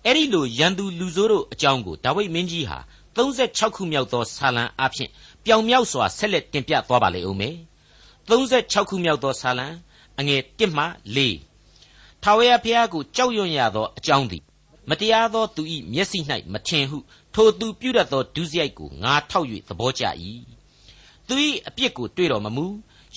[0.04, 2.78] အဲ့ဒီလိုရန်သူလူဆိုးတို့အကြောင်းကိုဒါဝိဒ်မင်းကြီးဟာ
[3.18, 5.10] 36ခုမြောက်သောဆာလံအဖြစ်
[5.46, 7.56] ပြောင်မြောက်စွာဆက်လက်တင်ပြသွားပါလေဦးမယ်
[8.28, 9.68] 36ခုမြောက်သောဆာလံ
[10.20, 14.44] အငယ်1မှ4ထာဝရဘုရားကိုကြောက်ရွံ့ရသောအကြောင်းသည်
[14.90, 15.64] မတရားသောသူ၏
[15.94, 16.20] မျက်စိ၌
[16.54, 16.98] မထင်ဟု
[17.34, 20.04] ထိုသူပြုတတ်သောဒုစရိုက်ကိုငါထောက်၍သဘောကျ၏
[21.28, 21.36] သူ၏
[21.68, 22.66] အပြစ်ကိုတွေ့တော်မမူ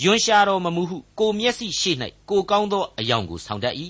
[0.03, 1.93] ယွန်ရှာတော်မမူဟုကိုမျက်စိရှိ၌
[2.31, 3.75] ကိုကောင်းသောအယောင်ကိုဆောင်တတ်၏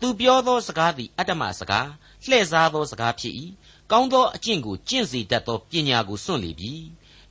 [0.00, 1.88] သူပြောသောစကားသည်အတ္တမစကား
[2.28, 3.34] လှည့်စားသောစကားဖြစ်၏
[3.90, 6.72] ကောင်းသောအကျင့်ကိုကျင့်စေတတ်သောပညာကိုစွန့်လေပြီ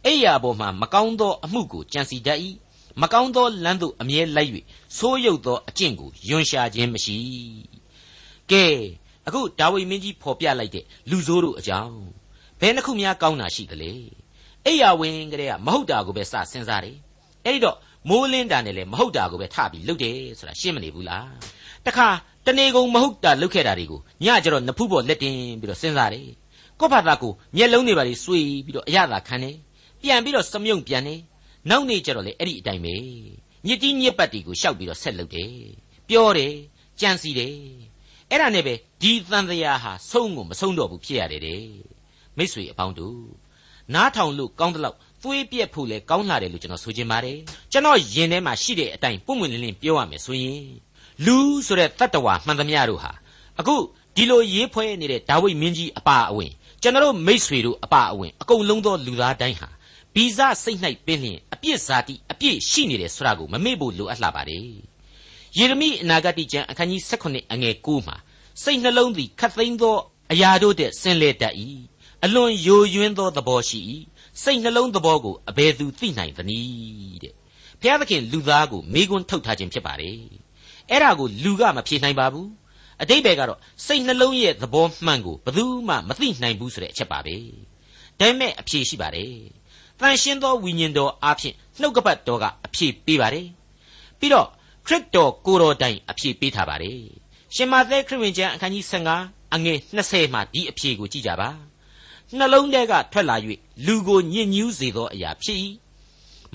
[0.05, 2.39] အိယာပေါ်မှမကောင်းသောအမှုကိုကြံစီတတ်၏
[3.01, 4.51] မကောင်းသောလမ်းသို့အမြဲလိုက်၍
[4.97, 7.17] ဆိုးရုပ်သောအကျင့်ကိုယွန်ရှာခြင်းမရှိ
[8.51, 8.65] ကဲ
[9.27, 11.95] အခုဒါဝိမင်းကြီးဖော်ပြလိုက်တဲ့လူဆိုးတို့အကြောင်း
[12.59, 13.91] ဘယ်နှခုများကောင်းတာရှိသလဲ
[14.65, 16.97] အိယာဝင်ကလေးကမဟုတ်တာကိုပဲစစဉ်းစားတယ်
[17.45, 17.77] အဲ့ဒီတော့
[18.07, 21.31] မိုးလင်းတာနဲ့လည်းမဟုတ်တာကိုပဲထပြီးလုပ်တယ်ဆိုတာရှင်းမနေဘူးလား
[21.85, 22.07] တခါ
[22.45, 26.27] တနေကုန်မဟုတ်တာလုပ်ခဲ့တာတွေကိုညကျတော့နဖူးပေါ်လက်တင်ပြီးတော့စဉ်းစားတယ်
[26.79, 29.55] ကိုယ့်ဘာသာကိုမျက်လုံးတွေပါလေစွေပြီးတော့အရသာခံတယ်
[30.01, 31.21] ပြန်ပြီးတော့စမြုံပြန်တယ်
[31.69, 32.95] နောက်နေ့ကျတော့လေအဲ့ဒီအတိုင်းပဲ
[33.67, 35.53] ညစ်တီးညစ်ပတ်တီကိုရှောက်ပြီးတော့ဆက်လုပ်တယ်
[36.09, 36.53] ပြောတယ်
[37.01, 37.55] ကြံစီတယ်
[38.29, 41.65] အဲ့ဒါနဲ့ပဲဒီသံတရားဟာဆုံးကိုမဆုံးတော့ဘူးဖြစ်ရတယ်တဲ့
[42.37, 43.21] မိษွေအပေါင်းတို့
[43.93, 47.37] နားထောင်လို့ကောင်းတဲ့လောက် သွေးပြက်ဖို့လဲကောင်းလာတယ်လို့ကျွန်တော်ဆိုချင်ပါတယ်
[47.71, 50.63] ကျွန်တော်ယင်ထဲမှာရှိတဲ့အတိုင်းပုံမှန်လင်းလင်းပြောရမယ်ဆိုရင်
[51.25, 53.11] လူဆိုတဲ့တတ္တဝါမှန်သမျှတို့ဟာ
[53.59, 53.75] အခု
[54.15, 56.51] ဒီလိုရေးဖွဲနေတဲ့ဒါဝိဒ်မင်းကြီးအပါအဝင်
[56.81, 59.69] ကျွန်တော်မိษွေတို့အပါအဝင်အကုန်လုံးသောလူသားတိုင်းဟာ
[60.15, 64.63] ဗီဇစိတ်၌ပင်လျင်အပြစ်ဇာတိအပြည့်ရှိနေတယ်ဆိုတာကိုမမေ့ဖို့လိုအပ်လာပါတယ်
[65.57, 68.15] ယေရမိအနာဂတိကျမ်းအခန်းကြီး16အငယ်9မှာ
[68.63, 69.97] စိတ်နှလုံးသည်ခတ်သိမ်းသော
[70.31, 71.55] အရာတို့တဲ့ဆင်းလဲတတ်၏
[72.25, 73.79] အလွန်ယိုယွင်းသောသဘောရှိ၏
[74.43, 77.33] စိတ်နှလုံးသဘောကိုအဘယ်သူသိနိုင်သနည်းတဲ့
[77.81, 80.19] ဘုရားသခင်လူသားကိုမေးခွန်းထုတ်ထားခြင်းဖြစ်ပါတယ်
[80.89, 82.49] အဲ့ဒါကိုလူကမဖြေနိုင်ပါဘူး
[83.01, 87.35] အတိတ်ဘယ်ကတော့စိတ်နှလုံးရဲ့သဘောမှန်ကိုဘယ်သူမှမသိနိုင်ဘူးဆိုတဲ့အချက်ပါပဲ
[88.19, 89.33] ဒါပေမဲ့အဖြေရှိပါတယ်
[89.99, 93.47] တန်ရှင်းသောဝိညာဉ်တော်အားဖြင့်နှုတ်ကပတ်တော်ကအဖြေပေးပါတယ်
[94.19, 94.47] ပြီးတော့
[94.87, 96.99] ခရစ်တော်ကိုတော်တိုင်အဖြေပေးထားပါတယ်
[97.55, 98.85] ရှင်မာသဲခရစ်ဝင်ကျမ်းအခန်းကြီး
[99.19, 101.68] 15အငယ်20မှာဒီအဖြေကိုကြည့်ကြပါ
[102.37, 103.35] နှလုံးထဲကထွက်လာ၍
[103.85, 105.57] လူကိုညစ်ညူးစေသောအရာဖြစ်၏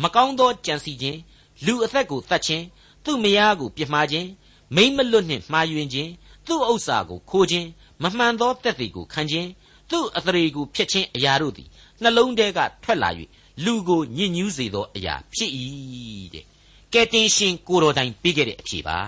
[0.03, 1.19] မကောင်းသောကြံစီခြင်း
[1.67, 2.65] လူအသက်ကိုတတ်ခြင်း
[3.05, 4.29] သူ့မယားကိုပြစ်မှားခြင်း
[4.75, 6.11] မိမ့်မလွတ်နှင့်မှားယွင်းခြင်း
[6.47, 7.69] သူ့ဥစ္စာကိုခိုးခြင်း
[8.03, 9.49] မမှန်သောတက်တွေကိုခံခြင်း
[9.91, 11.69] သူ့အသရေကိုဖျက်ခြင်းအရာတို့သည်
[12.03, 13.11] နှလုံးထဲကထွက်လာ၍
[13.65, 15.51] လူကိုညစ်ညူးစေသောအရာဖြစ်၏
[16.35, 16.45] တဲ့
[16.93, 18.99] ကဲတင်ရှင်ကိုတော်တိုင်ပြီးခဲ့တဲ့အဖြေပါ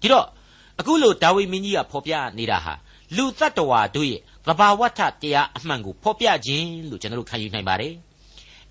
[0.00, 0.26] ဒီတော့
[0.80, 2.74] အခုလိုဒါဝိမင်းကြီးကဖော်ပြနေတာဟာ
[3.16, 7.94] လူတ attva တို့ရဲ့ သဘာဝထတရားအမှန်ကိုဖော်ပြခြင်းလို့ကျွန်တော်တို့ခံယူနိုင်ပါတယ်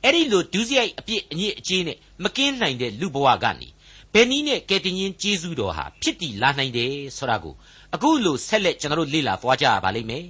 [0.04, 3.68] အဲ့ဒီလိုဒုစရိုက်အပြစ်အညစ်အကြေးနဲ့မကင်းနိုင်တဲ့လူဘဝကနေ
[4.14, 7.56] ဘယ်နည်းနဲ့ကယ်တင်ရှင်ကျေးဇူးတော်ဟာဖြစ်တည်လာနိုင်တယ်ဆိုတာကို
[7.94, 10.26] အခုလိုဆက်လက်ကျွန်တော်တို့လေ့လာသွားကြရပါလိမ့်မယ်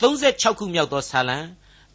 [0.00, 1.38] 36ခုမြောက်သောဆာလံ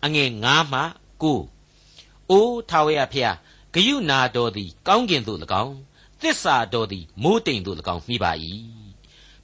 [0.05, 0.81] အငယ်9မှ
[1.21, 3.35] 9အိုးထာဝရဖျား
[3.73, 5.75] ဂယုနာတော်သည် ကောင်းကင်သို့၎င်း
[6.21, 8.31] သစ္စာတော်သည်မိုးတိမ်သို့၎င်းမိပါ၏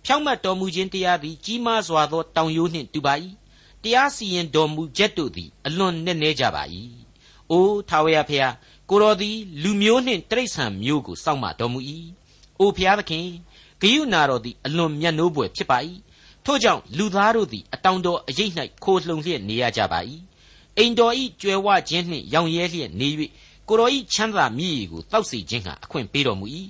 [0.06, 3.14] ဖြောင့်မတ်တော်မူခြင်းတရားသည်ကြီးမားစွာသောတောင်ရိုးနှင့်တူပါ၏
[3.86, 6.64] တရားစီရင်တော်မူချက်တို့သည် အလွန်နက်နဲကြပါ၏
[7.52, 8.54] အိုးထာဝရဖျား
[8.90, 11.80] ကိုတော်သည် လူမျိုးနှင့်တိရစ္ဆာန်မျိုးကိုစောင့်မတော်မူ၏
[12.60, 13.28] အိုဖျားသခင်
[13.82, 15.78] ဂယုနာတော်သည်အလွန်မြတ်နိုးပွေဖြစ်ပါ၏
[16.46, 18.50] ထို့ကြောင့်လူသားတို့သည်အတောင်တော်အရေး၌
[18.84, 20.00] ခိုလှုံလျက်နေရကြပါ၏
[20.78, 23.08] အိမ်တော်ဤကြွယ်ဝခြင်းနှင့်ရောင်ရဲလျက်နေ၍
[23.68, 26.46] ကိုတော်ဤချမ်းသာမြည်ကိုတောက်စီခြင်းဟာအခွင့်ပေးတော်မူ၏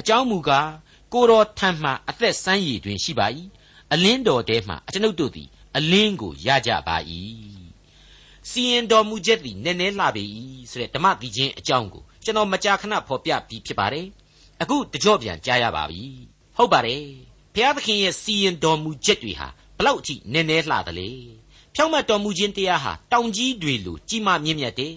[0.00, 0.70] အကြောင်းမူကား
[1.12, 3.26] ကိုတော်ထံမှအသက်ဆန်းရည်တွင်ရှိပါ၏
[3.92, 6.96] အလင်းတော်ထဲမှအကျွန်ုပ်တို့သည် အလင်းကိုရကြပါ၏
[8.50, 10.24] စီရင်တော်မူချက်သည်နည်းနည်းလှပေ၏
[10.70, 14.06] ဆိုတဲ့ဓမ္မတိချင်းအကြောင်းကိုကျွန်တော်မကြာခဏဖော်ပြပြီးဖြစ်ပါတယ်
[14.62, 16.02] အခုတကြော့ပြန်ကြားရပါပြီ
[16.56, 17.02] ဟုတ်ပါတယ်
[17.54, 21.08] ဘုရားသခင်ရဲ့စီရင်တော်မူချက်တွေဟာဘလောက်အထိနည်းနည်းလှသလဲ
[21.74, 24.94] ဖြောင့်မတ်တော်မူခြင်းတရားဟာတောင်ကြီးတွေလိုကြီးမားမြင့်မြတ်တယ်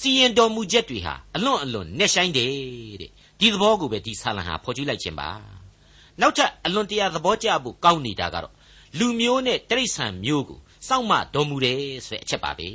[0.00, 2.50] စီရင်တော်မူချက်တွေဟာအလွန်အလွန်နဲ့ဆိုင်တယ်
[3.00, 3.10] တဲ့
[3.40, 5.28] ဒီသဘောကိုပဲဒီဆာလံဟာဖော်ကျူးလိုက်ခြင်းပါ
[6.20, 8.52] နောက်ထပ်အလွန်တရာသဘောကျဖို့ကောင်းနေတာကတော့
[8.98, 12.70] လူမျိုးနဲ့တိရစ္ဆာန်မျိုးကိုစောင့်မတော်မူတယ်ဆိုတဲ့အချက်ပါပဲ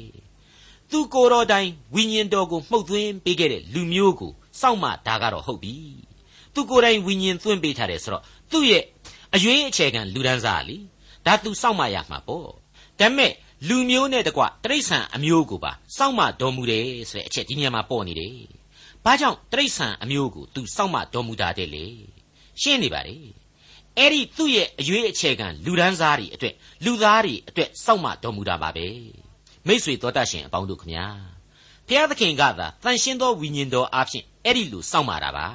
[0.92, 5.76] သူကိုယ်တော်တိုင်ဝိညာဉ်တော်ကိုမှုတ်သွင်းပေးခဲ့တဲ့လူမျိုးကိုစောင့်မဒါကတော့ဟုတ်ပြီ
[6.54, 8.84] သူကိုယ်တိုင်ဝိညာဉ်သွင်းပေးထားတယ်ဆိုတော့သူ့ရဲ့
[9.36, 10.78] အရွေးအခြေခံလူဒန်းစားလी
[11.26, 12.54] ဒါသူစောင့်မရမှာပေါ့ဒါ
[13.00, 13.32] ပေမဲ့
[13.68, 18.38] လူမျိုးနဲ့တကွတရိษံအမျိုးကိုပါစောင့်မတော်မူတယ်ဆိုတဲ့အချက်ဒီနေရာမှာပေါ်နေတယ်
[19.06, 21.86] ဘာကြောင့်တရိษံအမျိုးကိုသူစောင့်မတော်မူတာတဲ့လေ
[22.62, 23.18] ရှင်းနေပါလေ
[23.98, 28.88] အဲ့ဒီသူ့ရဲ့အရွေးအခြေခံလူဒန်းစားတွေအတွက်လူသားတွေအတွက်စောင့်မတော်မူတာပါပဲ
[29.68, 31.06] မိษွေတော်တတ်ရှင်အပေါင်းတို့ခမညာ
[31.88, 35.48] ဖျားသခင်ကသာတန်ရှင်းသောဝိညာဉ်တော်အဖြစ်အဲ့ဒီလူစောင့်မာတာပါ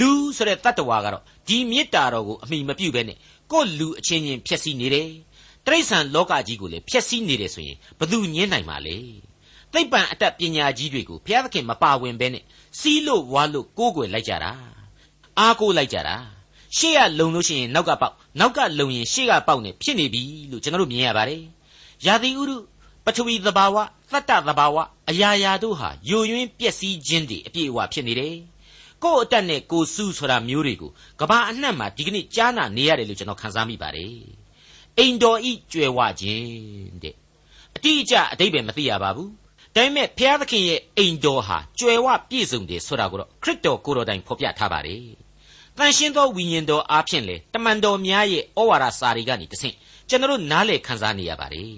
[0.00, 3.18] လူဆိုတဲ့တတ္တဝါကတော့ဒီမေတ္တာတော်ကိုအမိမပြုတ်ပဲနဲ့
[3.52, 5.08] ကိုယ်လူအချင်းချင်းဖြစ်စီနေတယ်
[5.66, 8.96] တိရစ္ဆာန်လောကကြီးကိုလည်းဖျက်ဆီးနေတယ်ဆိုရင်ဘသူညင်းနိုင်မှာလဲ
[9.72, 12.44] သိပ္ပံအတတ်ပညာကြီးတွေကိုဘုရားသခင်မပါဝင်ဘဲနဲ့
[12.80, 14.52] စီးလို့ဝါလို့ကိုးကွယ်လိုက်ကြတာ
[15.38, 16.16] အားကိုးလိုက်ကြတာ
[16.76, 21.42] ရှေ့ကလုံလို့ရှိရင်နောက်ကပေါက်နောက်ကလုံရင်ရှေ့ကပေါက်နေဖြစ်နေပြီလို့ကျွန်တော်တို့မြင်ရပါတယ်
[22.06, 22.56] ရာသီဥတု
[23.04, 23.76] ပထဝီသဘာဝ
[24.10, 24.76] သတ္တသဘာဝ
[25.10, 28.36] အရာရာတို့ဟာယိုယွင်းပျက်စီးခြင်းတွေအပြည့်အဝဖြစ်နေတယ်
[29.02, 34.14] ကိုယ့်အတက်နဲ့ကိုစုဆိုတာမျိုးတွေကိုကဘာအနှံ့မှာဒီကနေ့ကြားနာနေရတယ်လို့ကျွန်တော်ခန်းစားမိပါတယ်
[34.98, 36.46] အိမ်တော်ဤကြွယ်ဝခြင်း
[37.02, 37.14] တဲ့
[37.76, 39.30] အတိအကျအတိတ်ပဲမသိရပါဘူး
[39.74, 45.21] ဒါပေမဲ့ဘုရားသခင်ရဲ့အိမ်တော်ဟာကြွယ်ဝပြည့်စုံတယ်ဆိုတာကိုတော့ခရစ်တော်ကိုယ်တော်တိုင်ဖော်ပြထားပါတယ်
[45.82, 49.74] တန်ရှင်းသောဝိညာဉ်တော်အားဖြင့်လေတမန်တော်များရဲ့ဩဝါဒစာတွေကနေတဆင့်
[50.08, 51.74] ကျွန်တော်နားလေခံစားနေရပါတယ်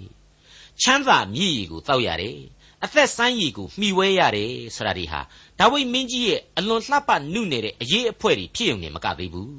[0.83, 2.39] ချမ်းသာမြည်ရည်ကိုတောက်ရတယ်
[2.85, 5.21] အသက်ဆန်းရည်ကိုမှီဝဲရတယ်ဆိုတာဒီဟာ
[5.59, 9.55] ဒါဝိမင်းကြီးရဲ့အလွန်လှပနုနေတဲ့အရေးအဖွဲတွေဖြစ်ုံနဲ့မကသေးဘူး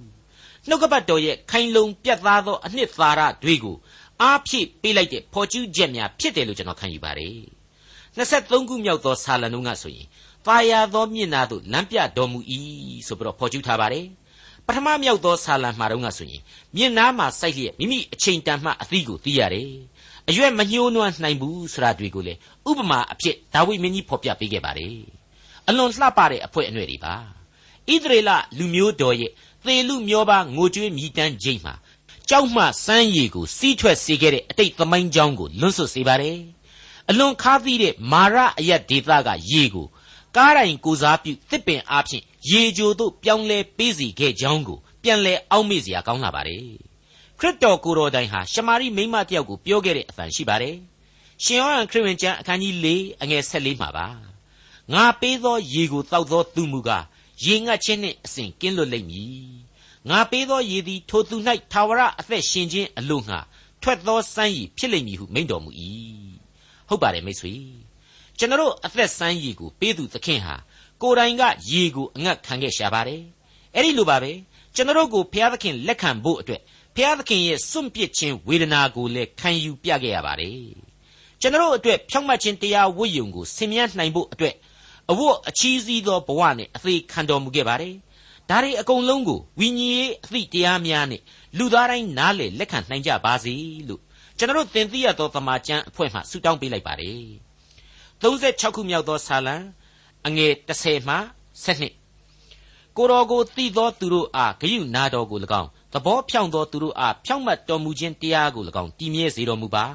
[0.67, 3.75] နှုတ်ကပတ်တော်ရဲ့ခိုင်လုံပြတ်သားသောအနှစ်သာရတွေကို
[4.21, 7.37] အားဖြည့်ပေးလိုက်တဲ့ဖော်ကျူးချက်များဖြစ်တယ်လို့ကျွန်တော်ခံယူပါတယ်
[8.17, 10.07] 23ခုမြောက်သောဆာလံတို့ကဆိုရင်
[10.45, 12.39] ပါရသောမျက်နာသို့လမ်းပြတော်မူ၏
[13.07, 14.05] ဆိုပြီးတော့ဖော်ကျူးထားပါတယ်
[14.67, 16.41] ပထမမြောက်သောဆာလံမှာတော့ကဆိုရင်
[16.75, 19.69] မျက်နာမှာစိုက်လျက်မိမိအချိန်တန်မှအသီးကိုသိရတယ်
[20.29, 22.33] အရွက်မညှိုးနွမ်းနိုင်ဘူးဆိုတာတွေကိုလေ
[22.69, 24.95] ဥပမာအဖြစ်ဒါဝိမင်းကြီးဖော်ပြပေးခဲ့ပါတယ်
[25.67, 29.31] အလွန်လှပတဲ့အဖွဲအနှဲ့တွေပါဣသရေလလူမျိုးတော်ရဲ့
[29.65, 31.73] သေလူမျောပါငိုကြွေးမြည်တမ်းခြင်းမှာ
[32.29, 36.37] ကြောက်မှစမ်းရည်ကိုစီးထွက်စေခဲ့တဲ့အတိတ်သမိုင်းကြောင်းကိုလွတ်ဆွစေပါတယ်
[37.09, 39.87] အလွန်ခါးသီးတဲ့မာရအယက်ဒေသကရေကို
[40.35, 46.61] ကားတိုင်ကိုစားပြုတစ်ပင်အားဖြင့် ရေကြိုတို့ပြောင်းလဲပေးစီခဲ့ကြောင်းကိုပြန်လဲအောက်မေ့စရာကောင်းလာပါတယ်
[47.39, 50.75] ခရစ်တော်ကိုယ်တော်တိုင်ဟာရှမာရိမိမတယောက်ကိုပြောခဲ့တဲ့အတန်ရှိပါတယ်
[51.43, 52.87] ရှင်ယောဟန်ခရစ်ဝင်ကျမ်းအခန်းကြီး၄
[53.21, 54.07] အငယ်၁၄မှာပါ
[54.93, 57.05] ငါပေးသောရေကိုတောက်သောသူမူကား
[57.45, 59.33] ရေငတ်ခြင်းနှင့်အစဉ်ကင်းလွတ်လိမ့်မည်
[60.09, 61.35] ငါပေးသောရေသည်ထိုသူ၌
[61.71, 63.39] သာဝရအသက်ရှင်ခြင်းအလို့ငှာ
[63.81, 65.69] ထွက်သောစမ်းရည်ဖြစ်လိမ့်မည်ဟုမိန့်တော်မူ၏
[66.89, 67.53] ဟုတ်ပါတယ်မိတ်ဆွေ
[68.37, 70.55] ကျွန်တော်အသက်စမ်းရည်ကိုပေးသူသခင်ဟာ
[71.01, 73.21] ကိုယ်တိုင်ကရေကိုအငတ်ခံခဲ့ရှာပါတယ်
[73.75, 74.31] အဲ့ဒီလိုပါပဲ
[74.75, 76.61] ကျွန်တော်ကိုဘုရားသခင်လက်ခံဖို့အတွက်
[76.95, 80.59] ဘုရားသခင်ရဲ့စွန့်ပစ်ခြင်းဝေဒနာကိုလည်းခံယူပြခဲ့ရပါတယ်
[81.41, 84.55] ကျွန်တော်အတွက်ဖြောင့်မတ်ခြင်းတရားဝိယုံကိုဆင်မြန်းနိုင်ဖို့အတွက်
[85.11, 87.95] အဝတ်အချီးစီးသောဘဝနဲ့အသေးခံတော်မူခဲ့ပါတယ်
[88.49, 91.21] ဒါတွေအကုန်လုံးကိုဝိညာဉ်ရေးအသည့်တရားများနဲ့
[91.57, 93.53] လူသားတိုင်းနားလေလက်ခံနိုင်ကြပါစေ
[93.87, 94.01] လို့
[94.37, 97.25] ကျွန်တော်သင်သိရသောတမန်ကျမ်းအဖွဲ့မှဆုတောင်းပေးလိုက်ပါတယ်
[98.21, 99.55] 36ခုမြောက်သောဆာလံ
[100.27, 101.17] အငယ်30မှ
[101.63, 109.85] 7ကိုတော်ကိုသိသောသူတို့အားဂယုနာတော်ကို၎င်းသဘောဖြောင့်သောသူတို့အားဖြောင့်မတ်တော်မူခြင်းတရားကို၎င်းတည်မြဲစေတော်မူပါ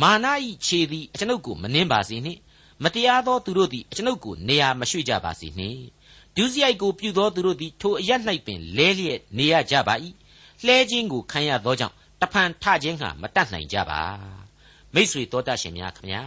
[0.00, 2.40] မာနဤခြေသည်အကျွန်ုပ်ကိုမနှင်းပါစေနှင့်
[2.82, 5.82] မတရားသောသူတို့သည်အကျွန်ုပ်ကိုနေရာမရွှေ့ကြပါစေနှင့်
[6.36, 8.10] ဒုစရိုက်ကိုပြုသောသူတို့သည်ထိုအရ၌
[8.46, 9.94] ပင်လဲလျက်နေရကြပါ၏
[10.64, 14.00] လှဲခြင်းကိုခံရသောကြောင့်တဖန်ထခြင်းဟာမတတ်နိုင်ကြပါ
[14.94, 16.22] မိษွေတော်တတ်ရှင်များခမညာ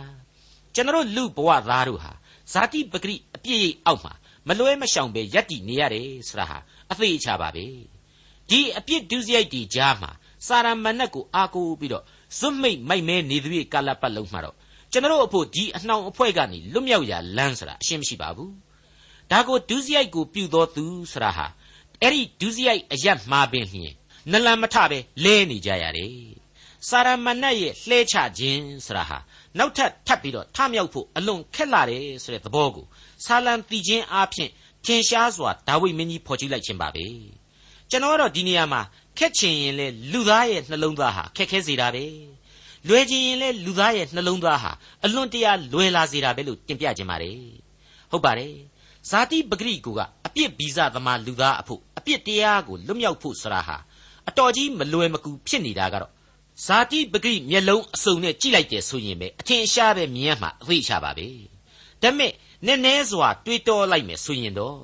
[0.74, 2.12] ကျွန်တော်လူဘဝသားတို့ဟာ
[2.52, 4.14] ဇာတိပဂရိအပြည့်ရိပ်အောက်မှာ
[4.48, 6.58] မလွဲမရှောင်ပဲယက်တည်နေရတယ်ဆိုတာဟာ
[6.92, 7.66] အသေးချပါပဲ
[8.50, 10.12] ဒီအပြစ်ဒုစရိုက်တွေကြားမှာ
[10.48, 12.04] စာရမဏတ်ကိုအာကိုပြီးတော့
[12.40, 14.56] ဇွတ်မိတ်မိုက်မဲနေသည့်ကာလပတ်လုံးမှာတော့
[14.92, 18.54] ကျွန်တော်အဖို့ဒီအနှောင်အဖွဲ့ကနေလွတ်မြောက်ရာလမ်းဆိုတာအရှင်းမရှိပါဘူး
[19.32, 21.46] ဒါကိုဒုစရိုက်ကိုပြုတော်သူဆိုတာဟာ
[22.02, 23.94] အဲ့ဒီဒုစရိုက်အရက်မှားပင်လျင်
[24.32, 26.43] နလန်မထပဲလဲနေကြရတယ်
[26.90, 29.18] စာရမဏတ်ရဲ့လှဲချခြင်းဆိုတာဟာ
[29.58, 32.86] နောက်ထပ်ထပ်ပြီးတော့ထမြောက်ဖို့အလွန်ခက်လာတယ်ဆိုတဲ့သဘောကို
[33.26, 34.50] ဆာလံတီခြင်းအပြင်
[34.86, 37.06] ထင်ရှားစွာဒါဝိမင်းကြီးဖော်ကြည့်လိုက်ခြင်းပါပဲ
[37.90, 38.82] ကျွန်တော်ကတော့ဒီနေရာမှာ
[39.18, 42.06] ခက်ချင်ရင်လေလူသားရဲ့နှလုံးသားဟာခက်ခဲစေတာပဲ
[42.88, 44.72] လွယ်ချင်ရင်လေလူသားရဲ့နှလုံးသားဟာ
[45.04, 47.38] အလွန်တရာလွယ်လာစေတာပဲလို့တင်ပြခြင်းပါတယ်
[48.12, 48.54] ဟုတ်ပါတယ်
[49.10, 53.78] ဇာတိပဂရိကိုကအပြစ်ဗီဇသမားလူသားအဖို့အပြစ်တရားကိုလွတ်မြောက်ဖို့ဆိုတာဟာ
[54.30, 56.12] အတော်ကြီးမလွယ်မကူဖြစ်နေတာကတော့
[56.62, 61.28] ဇာတိပဂရိမျက်လုံးအစုံနဲ့ကြည့်လိုက်တယ်ဆိုရင်ပဲအထင်ရှားပဲမြင်ရမှာအသိချပါပဲ
[62.02, 62.32] ဒါပေမဲ့
[62.66, 64.78] နည်းနည်းစွာတွေးတောလိုက်မယ်ဆိုရင်တော့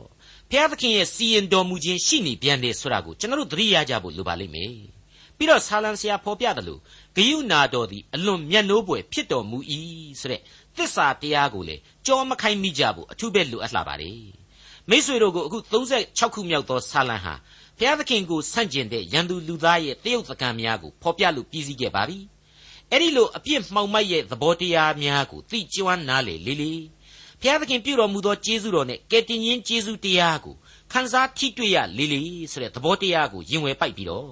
[0.50, 4.74] ဘုရားသခင်ရဲ့စီရင်တော်မူခြင်းရှိနေပြန်တယ်ဆိုတာကိုကျွန်တော်တို့သတိရကြဖို့လိုပါလိမ့်မယ်
[5.38, 6.80] ပြီးတော့ဆာလံဆရာဖော်ပြတယ်လို့
[7.16, 9.58] ဂယုနာတော်သည်အလွန်မျက်နှိုးပွေဖြစ်တော်မူ၏
[10.20, 10.42] ဆိုတဲ့
[10.78, 14.20] သစ္စာတရားကိုလေကြောမခိုင်းမိကြဘူးအထူးပဲလိုအပ်လာပါတယ်
[14.90, 17.34] မိษွေတို့ကိုအခု36ခုမြောက်သောဆာလံဟာ
[17.80, 22.20] ဘုရားသခင်ကိုဆန့်ကျင်တဲ့ရန်သူလူသားရဲ့တရုတ်သကံများကိုဖော်ပြလို့ပြည်စည်းခဲ့ပါပြီ
[22.92, 26.74] အဲ့ဒီလိုအပြစ်မှောင်မိုက်ရဲ့သဘောတရားများကိုသိကျွမ်းနားလေလေလေ
[27.42, 30.56] ဘုရားသခင်ပြုတော်မူသောကျေးဇူးတော်နဲ့ကယ်တင်ရှင်ကျေးဇူးတရားကို
[30.92, 34.32] ခန်းစားထိတွေ့ရလေလေဆိုတဲ့သဘောတရားကိုရင်ဝယ်ပိုက်ပြီးတော့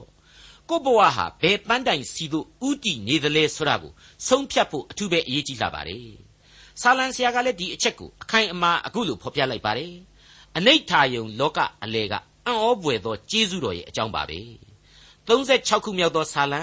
[0.69, 3.91] ကိုဘဝဟာဘယ်ပန်းတိုင်စီသို့ဥတီနေသလဲဆိုတာကို
[4.27, 6.07] ဆုံးဖြတ်ဖို့အထူးပဲအရေးကြီးလာပါတယ်။
[6.81, 9.93] ဆာလံဆရာကလည်းဒီအချက်ကိုအခိုင်အမာအခုလိုဖော်ပြလိုက်ပါတယ်။
[10.57, 12.13] အနိဋ္ဌာယုံလောကအလေက
[12.47, 14.39] အံ့ဩပွေသောကျေးဇူးတော်ရဲ့အကြောင်းပါပဲ။
[15.27, 16.61] 36ခုမြောက်သောဆာလံ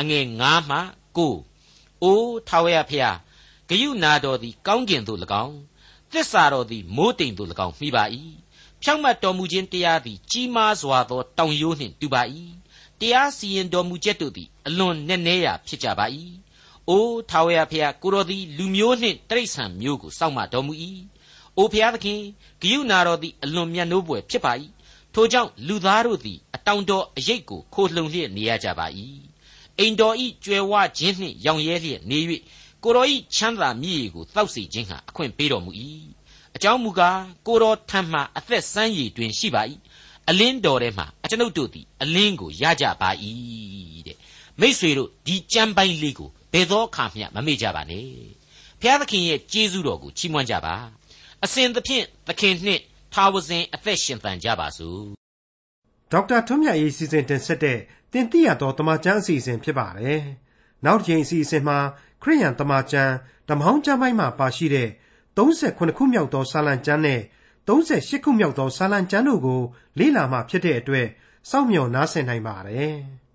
[0.00, 0.78] အငယ်9မှ
[1.16, 3.16] 9အိုးထာဝရဖျား
[3.68, 5.56] ဂယုနာတော်သည်ကောင်းကျင်သို့၎င်း
[6.12, 8.04] သစ္စာတော်သည်မိုးတိမ်သို့၎င်းမိပါ၏
[8.82, 12.22] ဖြောင့်မတ်တော်မူခြင်းတရားသည်ကြီးမားစွာသောတောင်ရိုးနှင့်တူပါ၏
[13.00, 16.06] တရားစီရင်တော်မူချက်တို့သည်အလွန်နက်နဲရာဖြစ်ကြပါ၏
[16.88, 20.72] အိုးထာဝရဖျားကိုတော်သည်လူမျိုးနှင့်တိရစ္ဆာန်မျိုးကိုစောင့်မတော်မူ၏
[21.56, 22.20] အိုဖျားသခင်
[22.62, 24.52] ဂယုနာတော်သည်အလွန်မြတ်နိုးပွေဖြစ်ပါ၏
[25.20, 28.86] ထိုကြောင့်လူသားတို့သည်အတောင်တော်အရေးကိုခိုလှုံလျက်နေရကြပါ၏
[29.78, 32.18] အိမ်တော်ဤကြွယ်ဝခြင်းနှင့်ရောင်ရဲလျက်နေ၍
[32.82, 35.72] ကိုတော်ဤချမ်းသာမြည်ကိုတောက်စီခြင်းဟာအခွင့်ပေးတော်မူ၏
[36.56, 39.62] အကြောင်းမူကားကိုတော်ထံမှအသက်ဆန်းရည်တွင်ရှိပါ၏
[40.28, 43.10] အလင်းတော်ထဲမှာအကျွန်ုပ်တို့သည်အလင်းကိုရကြပါ၏
[44.06, 44.16] တဲ့
[44.60, 48.04] မိษွေတို့ဒီကြမ်းပိုင်းလေးကိုဘယ်သောအခါမျှမမေ့ကြပါနဲ့
[48.80, 50.74] ဘုရားသခင်ရဲ့ကျေးဇူးတော်ကိုချီးမွမ်းကြပါ
[51.44, 52.82] အစဉ်သဖြင့်သခင်နှင့်
[53.20, 55.02] ထာဝစဉ်အသက်ရှင်သန်ကြပါစို့
[56.12, 57.78] ဒေါက်တာထွန်းမြတ်ရေးစီစဉ်တင်ဆက်တဲ့
[58.12, 60.22] တင်ပြရတော့တမချန်းအစီအစဉ်ဖြစ်ပါတယ်
[60.84, 61.78] နောက်တစ်ချိန်အစီအစဉ်မှာ
[62.22, 63.12] ခရိယန်တမချန်း
[63.48, 64.88] ဓမ္မောင်းကျမ်းပိုင်းမှာပါရှိတဲ့
[65.36, 67.20] 38ခုမြောက်သောစာလံကျမ်းနဲ့
[67.68, 69.60] 38ခုမြောက်သောစာလံကျမ်းတို့ကို
[69.98, 71.06] လေ့လာမှဖြစ်တဲ့အတွက်
[71.50, 72.96] စောင့်မျှော်နားဆင်နိုင်ပါတယ်။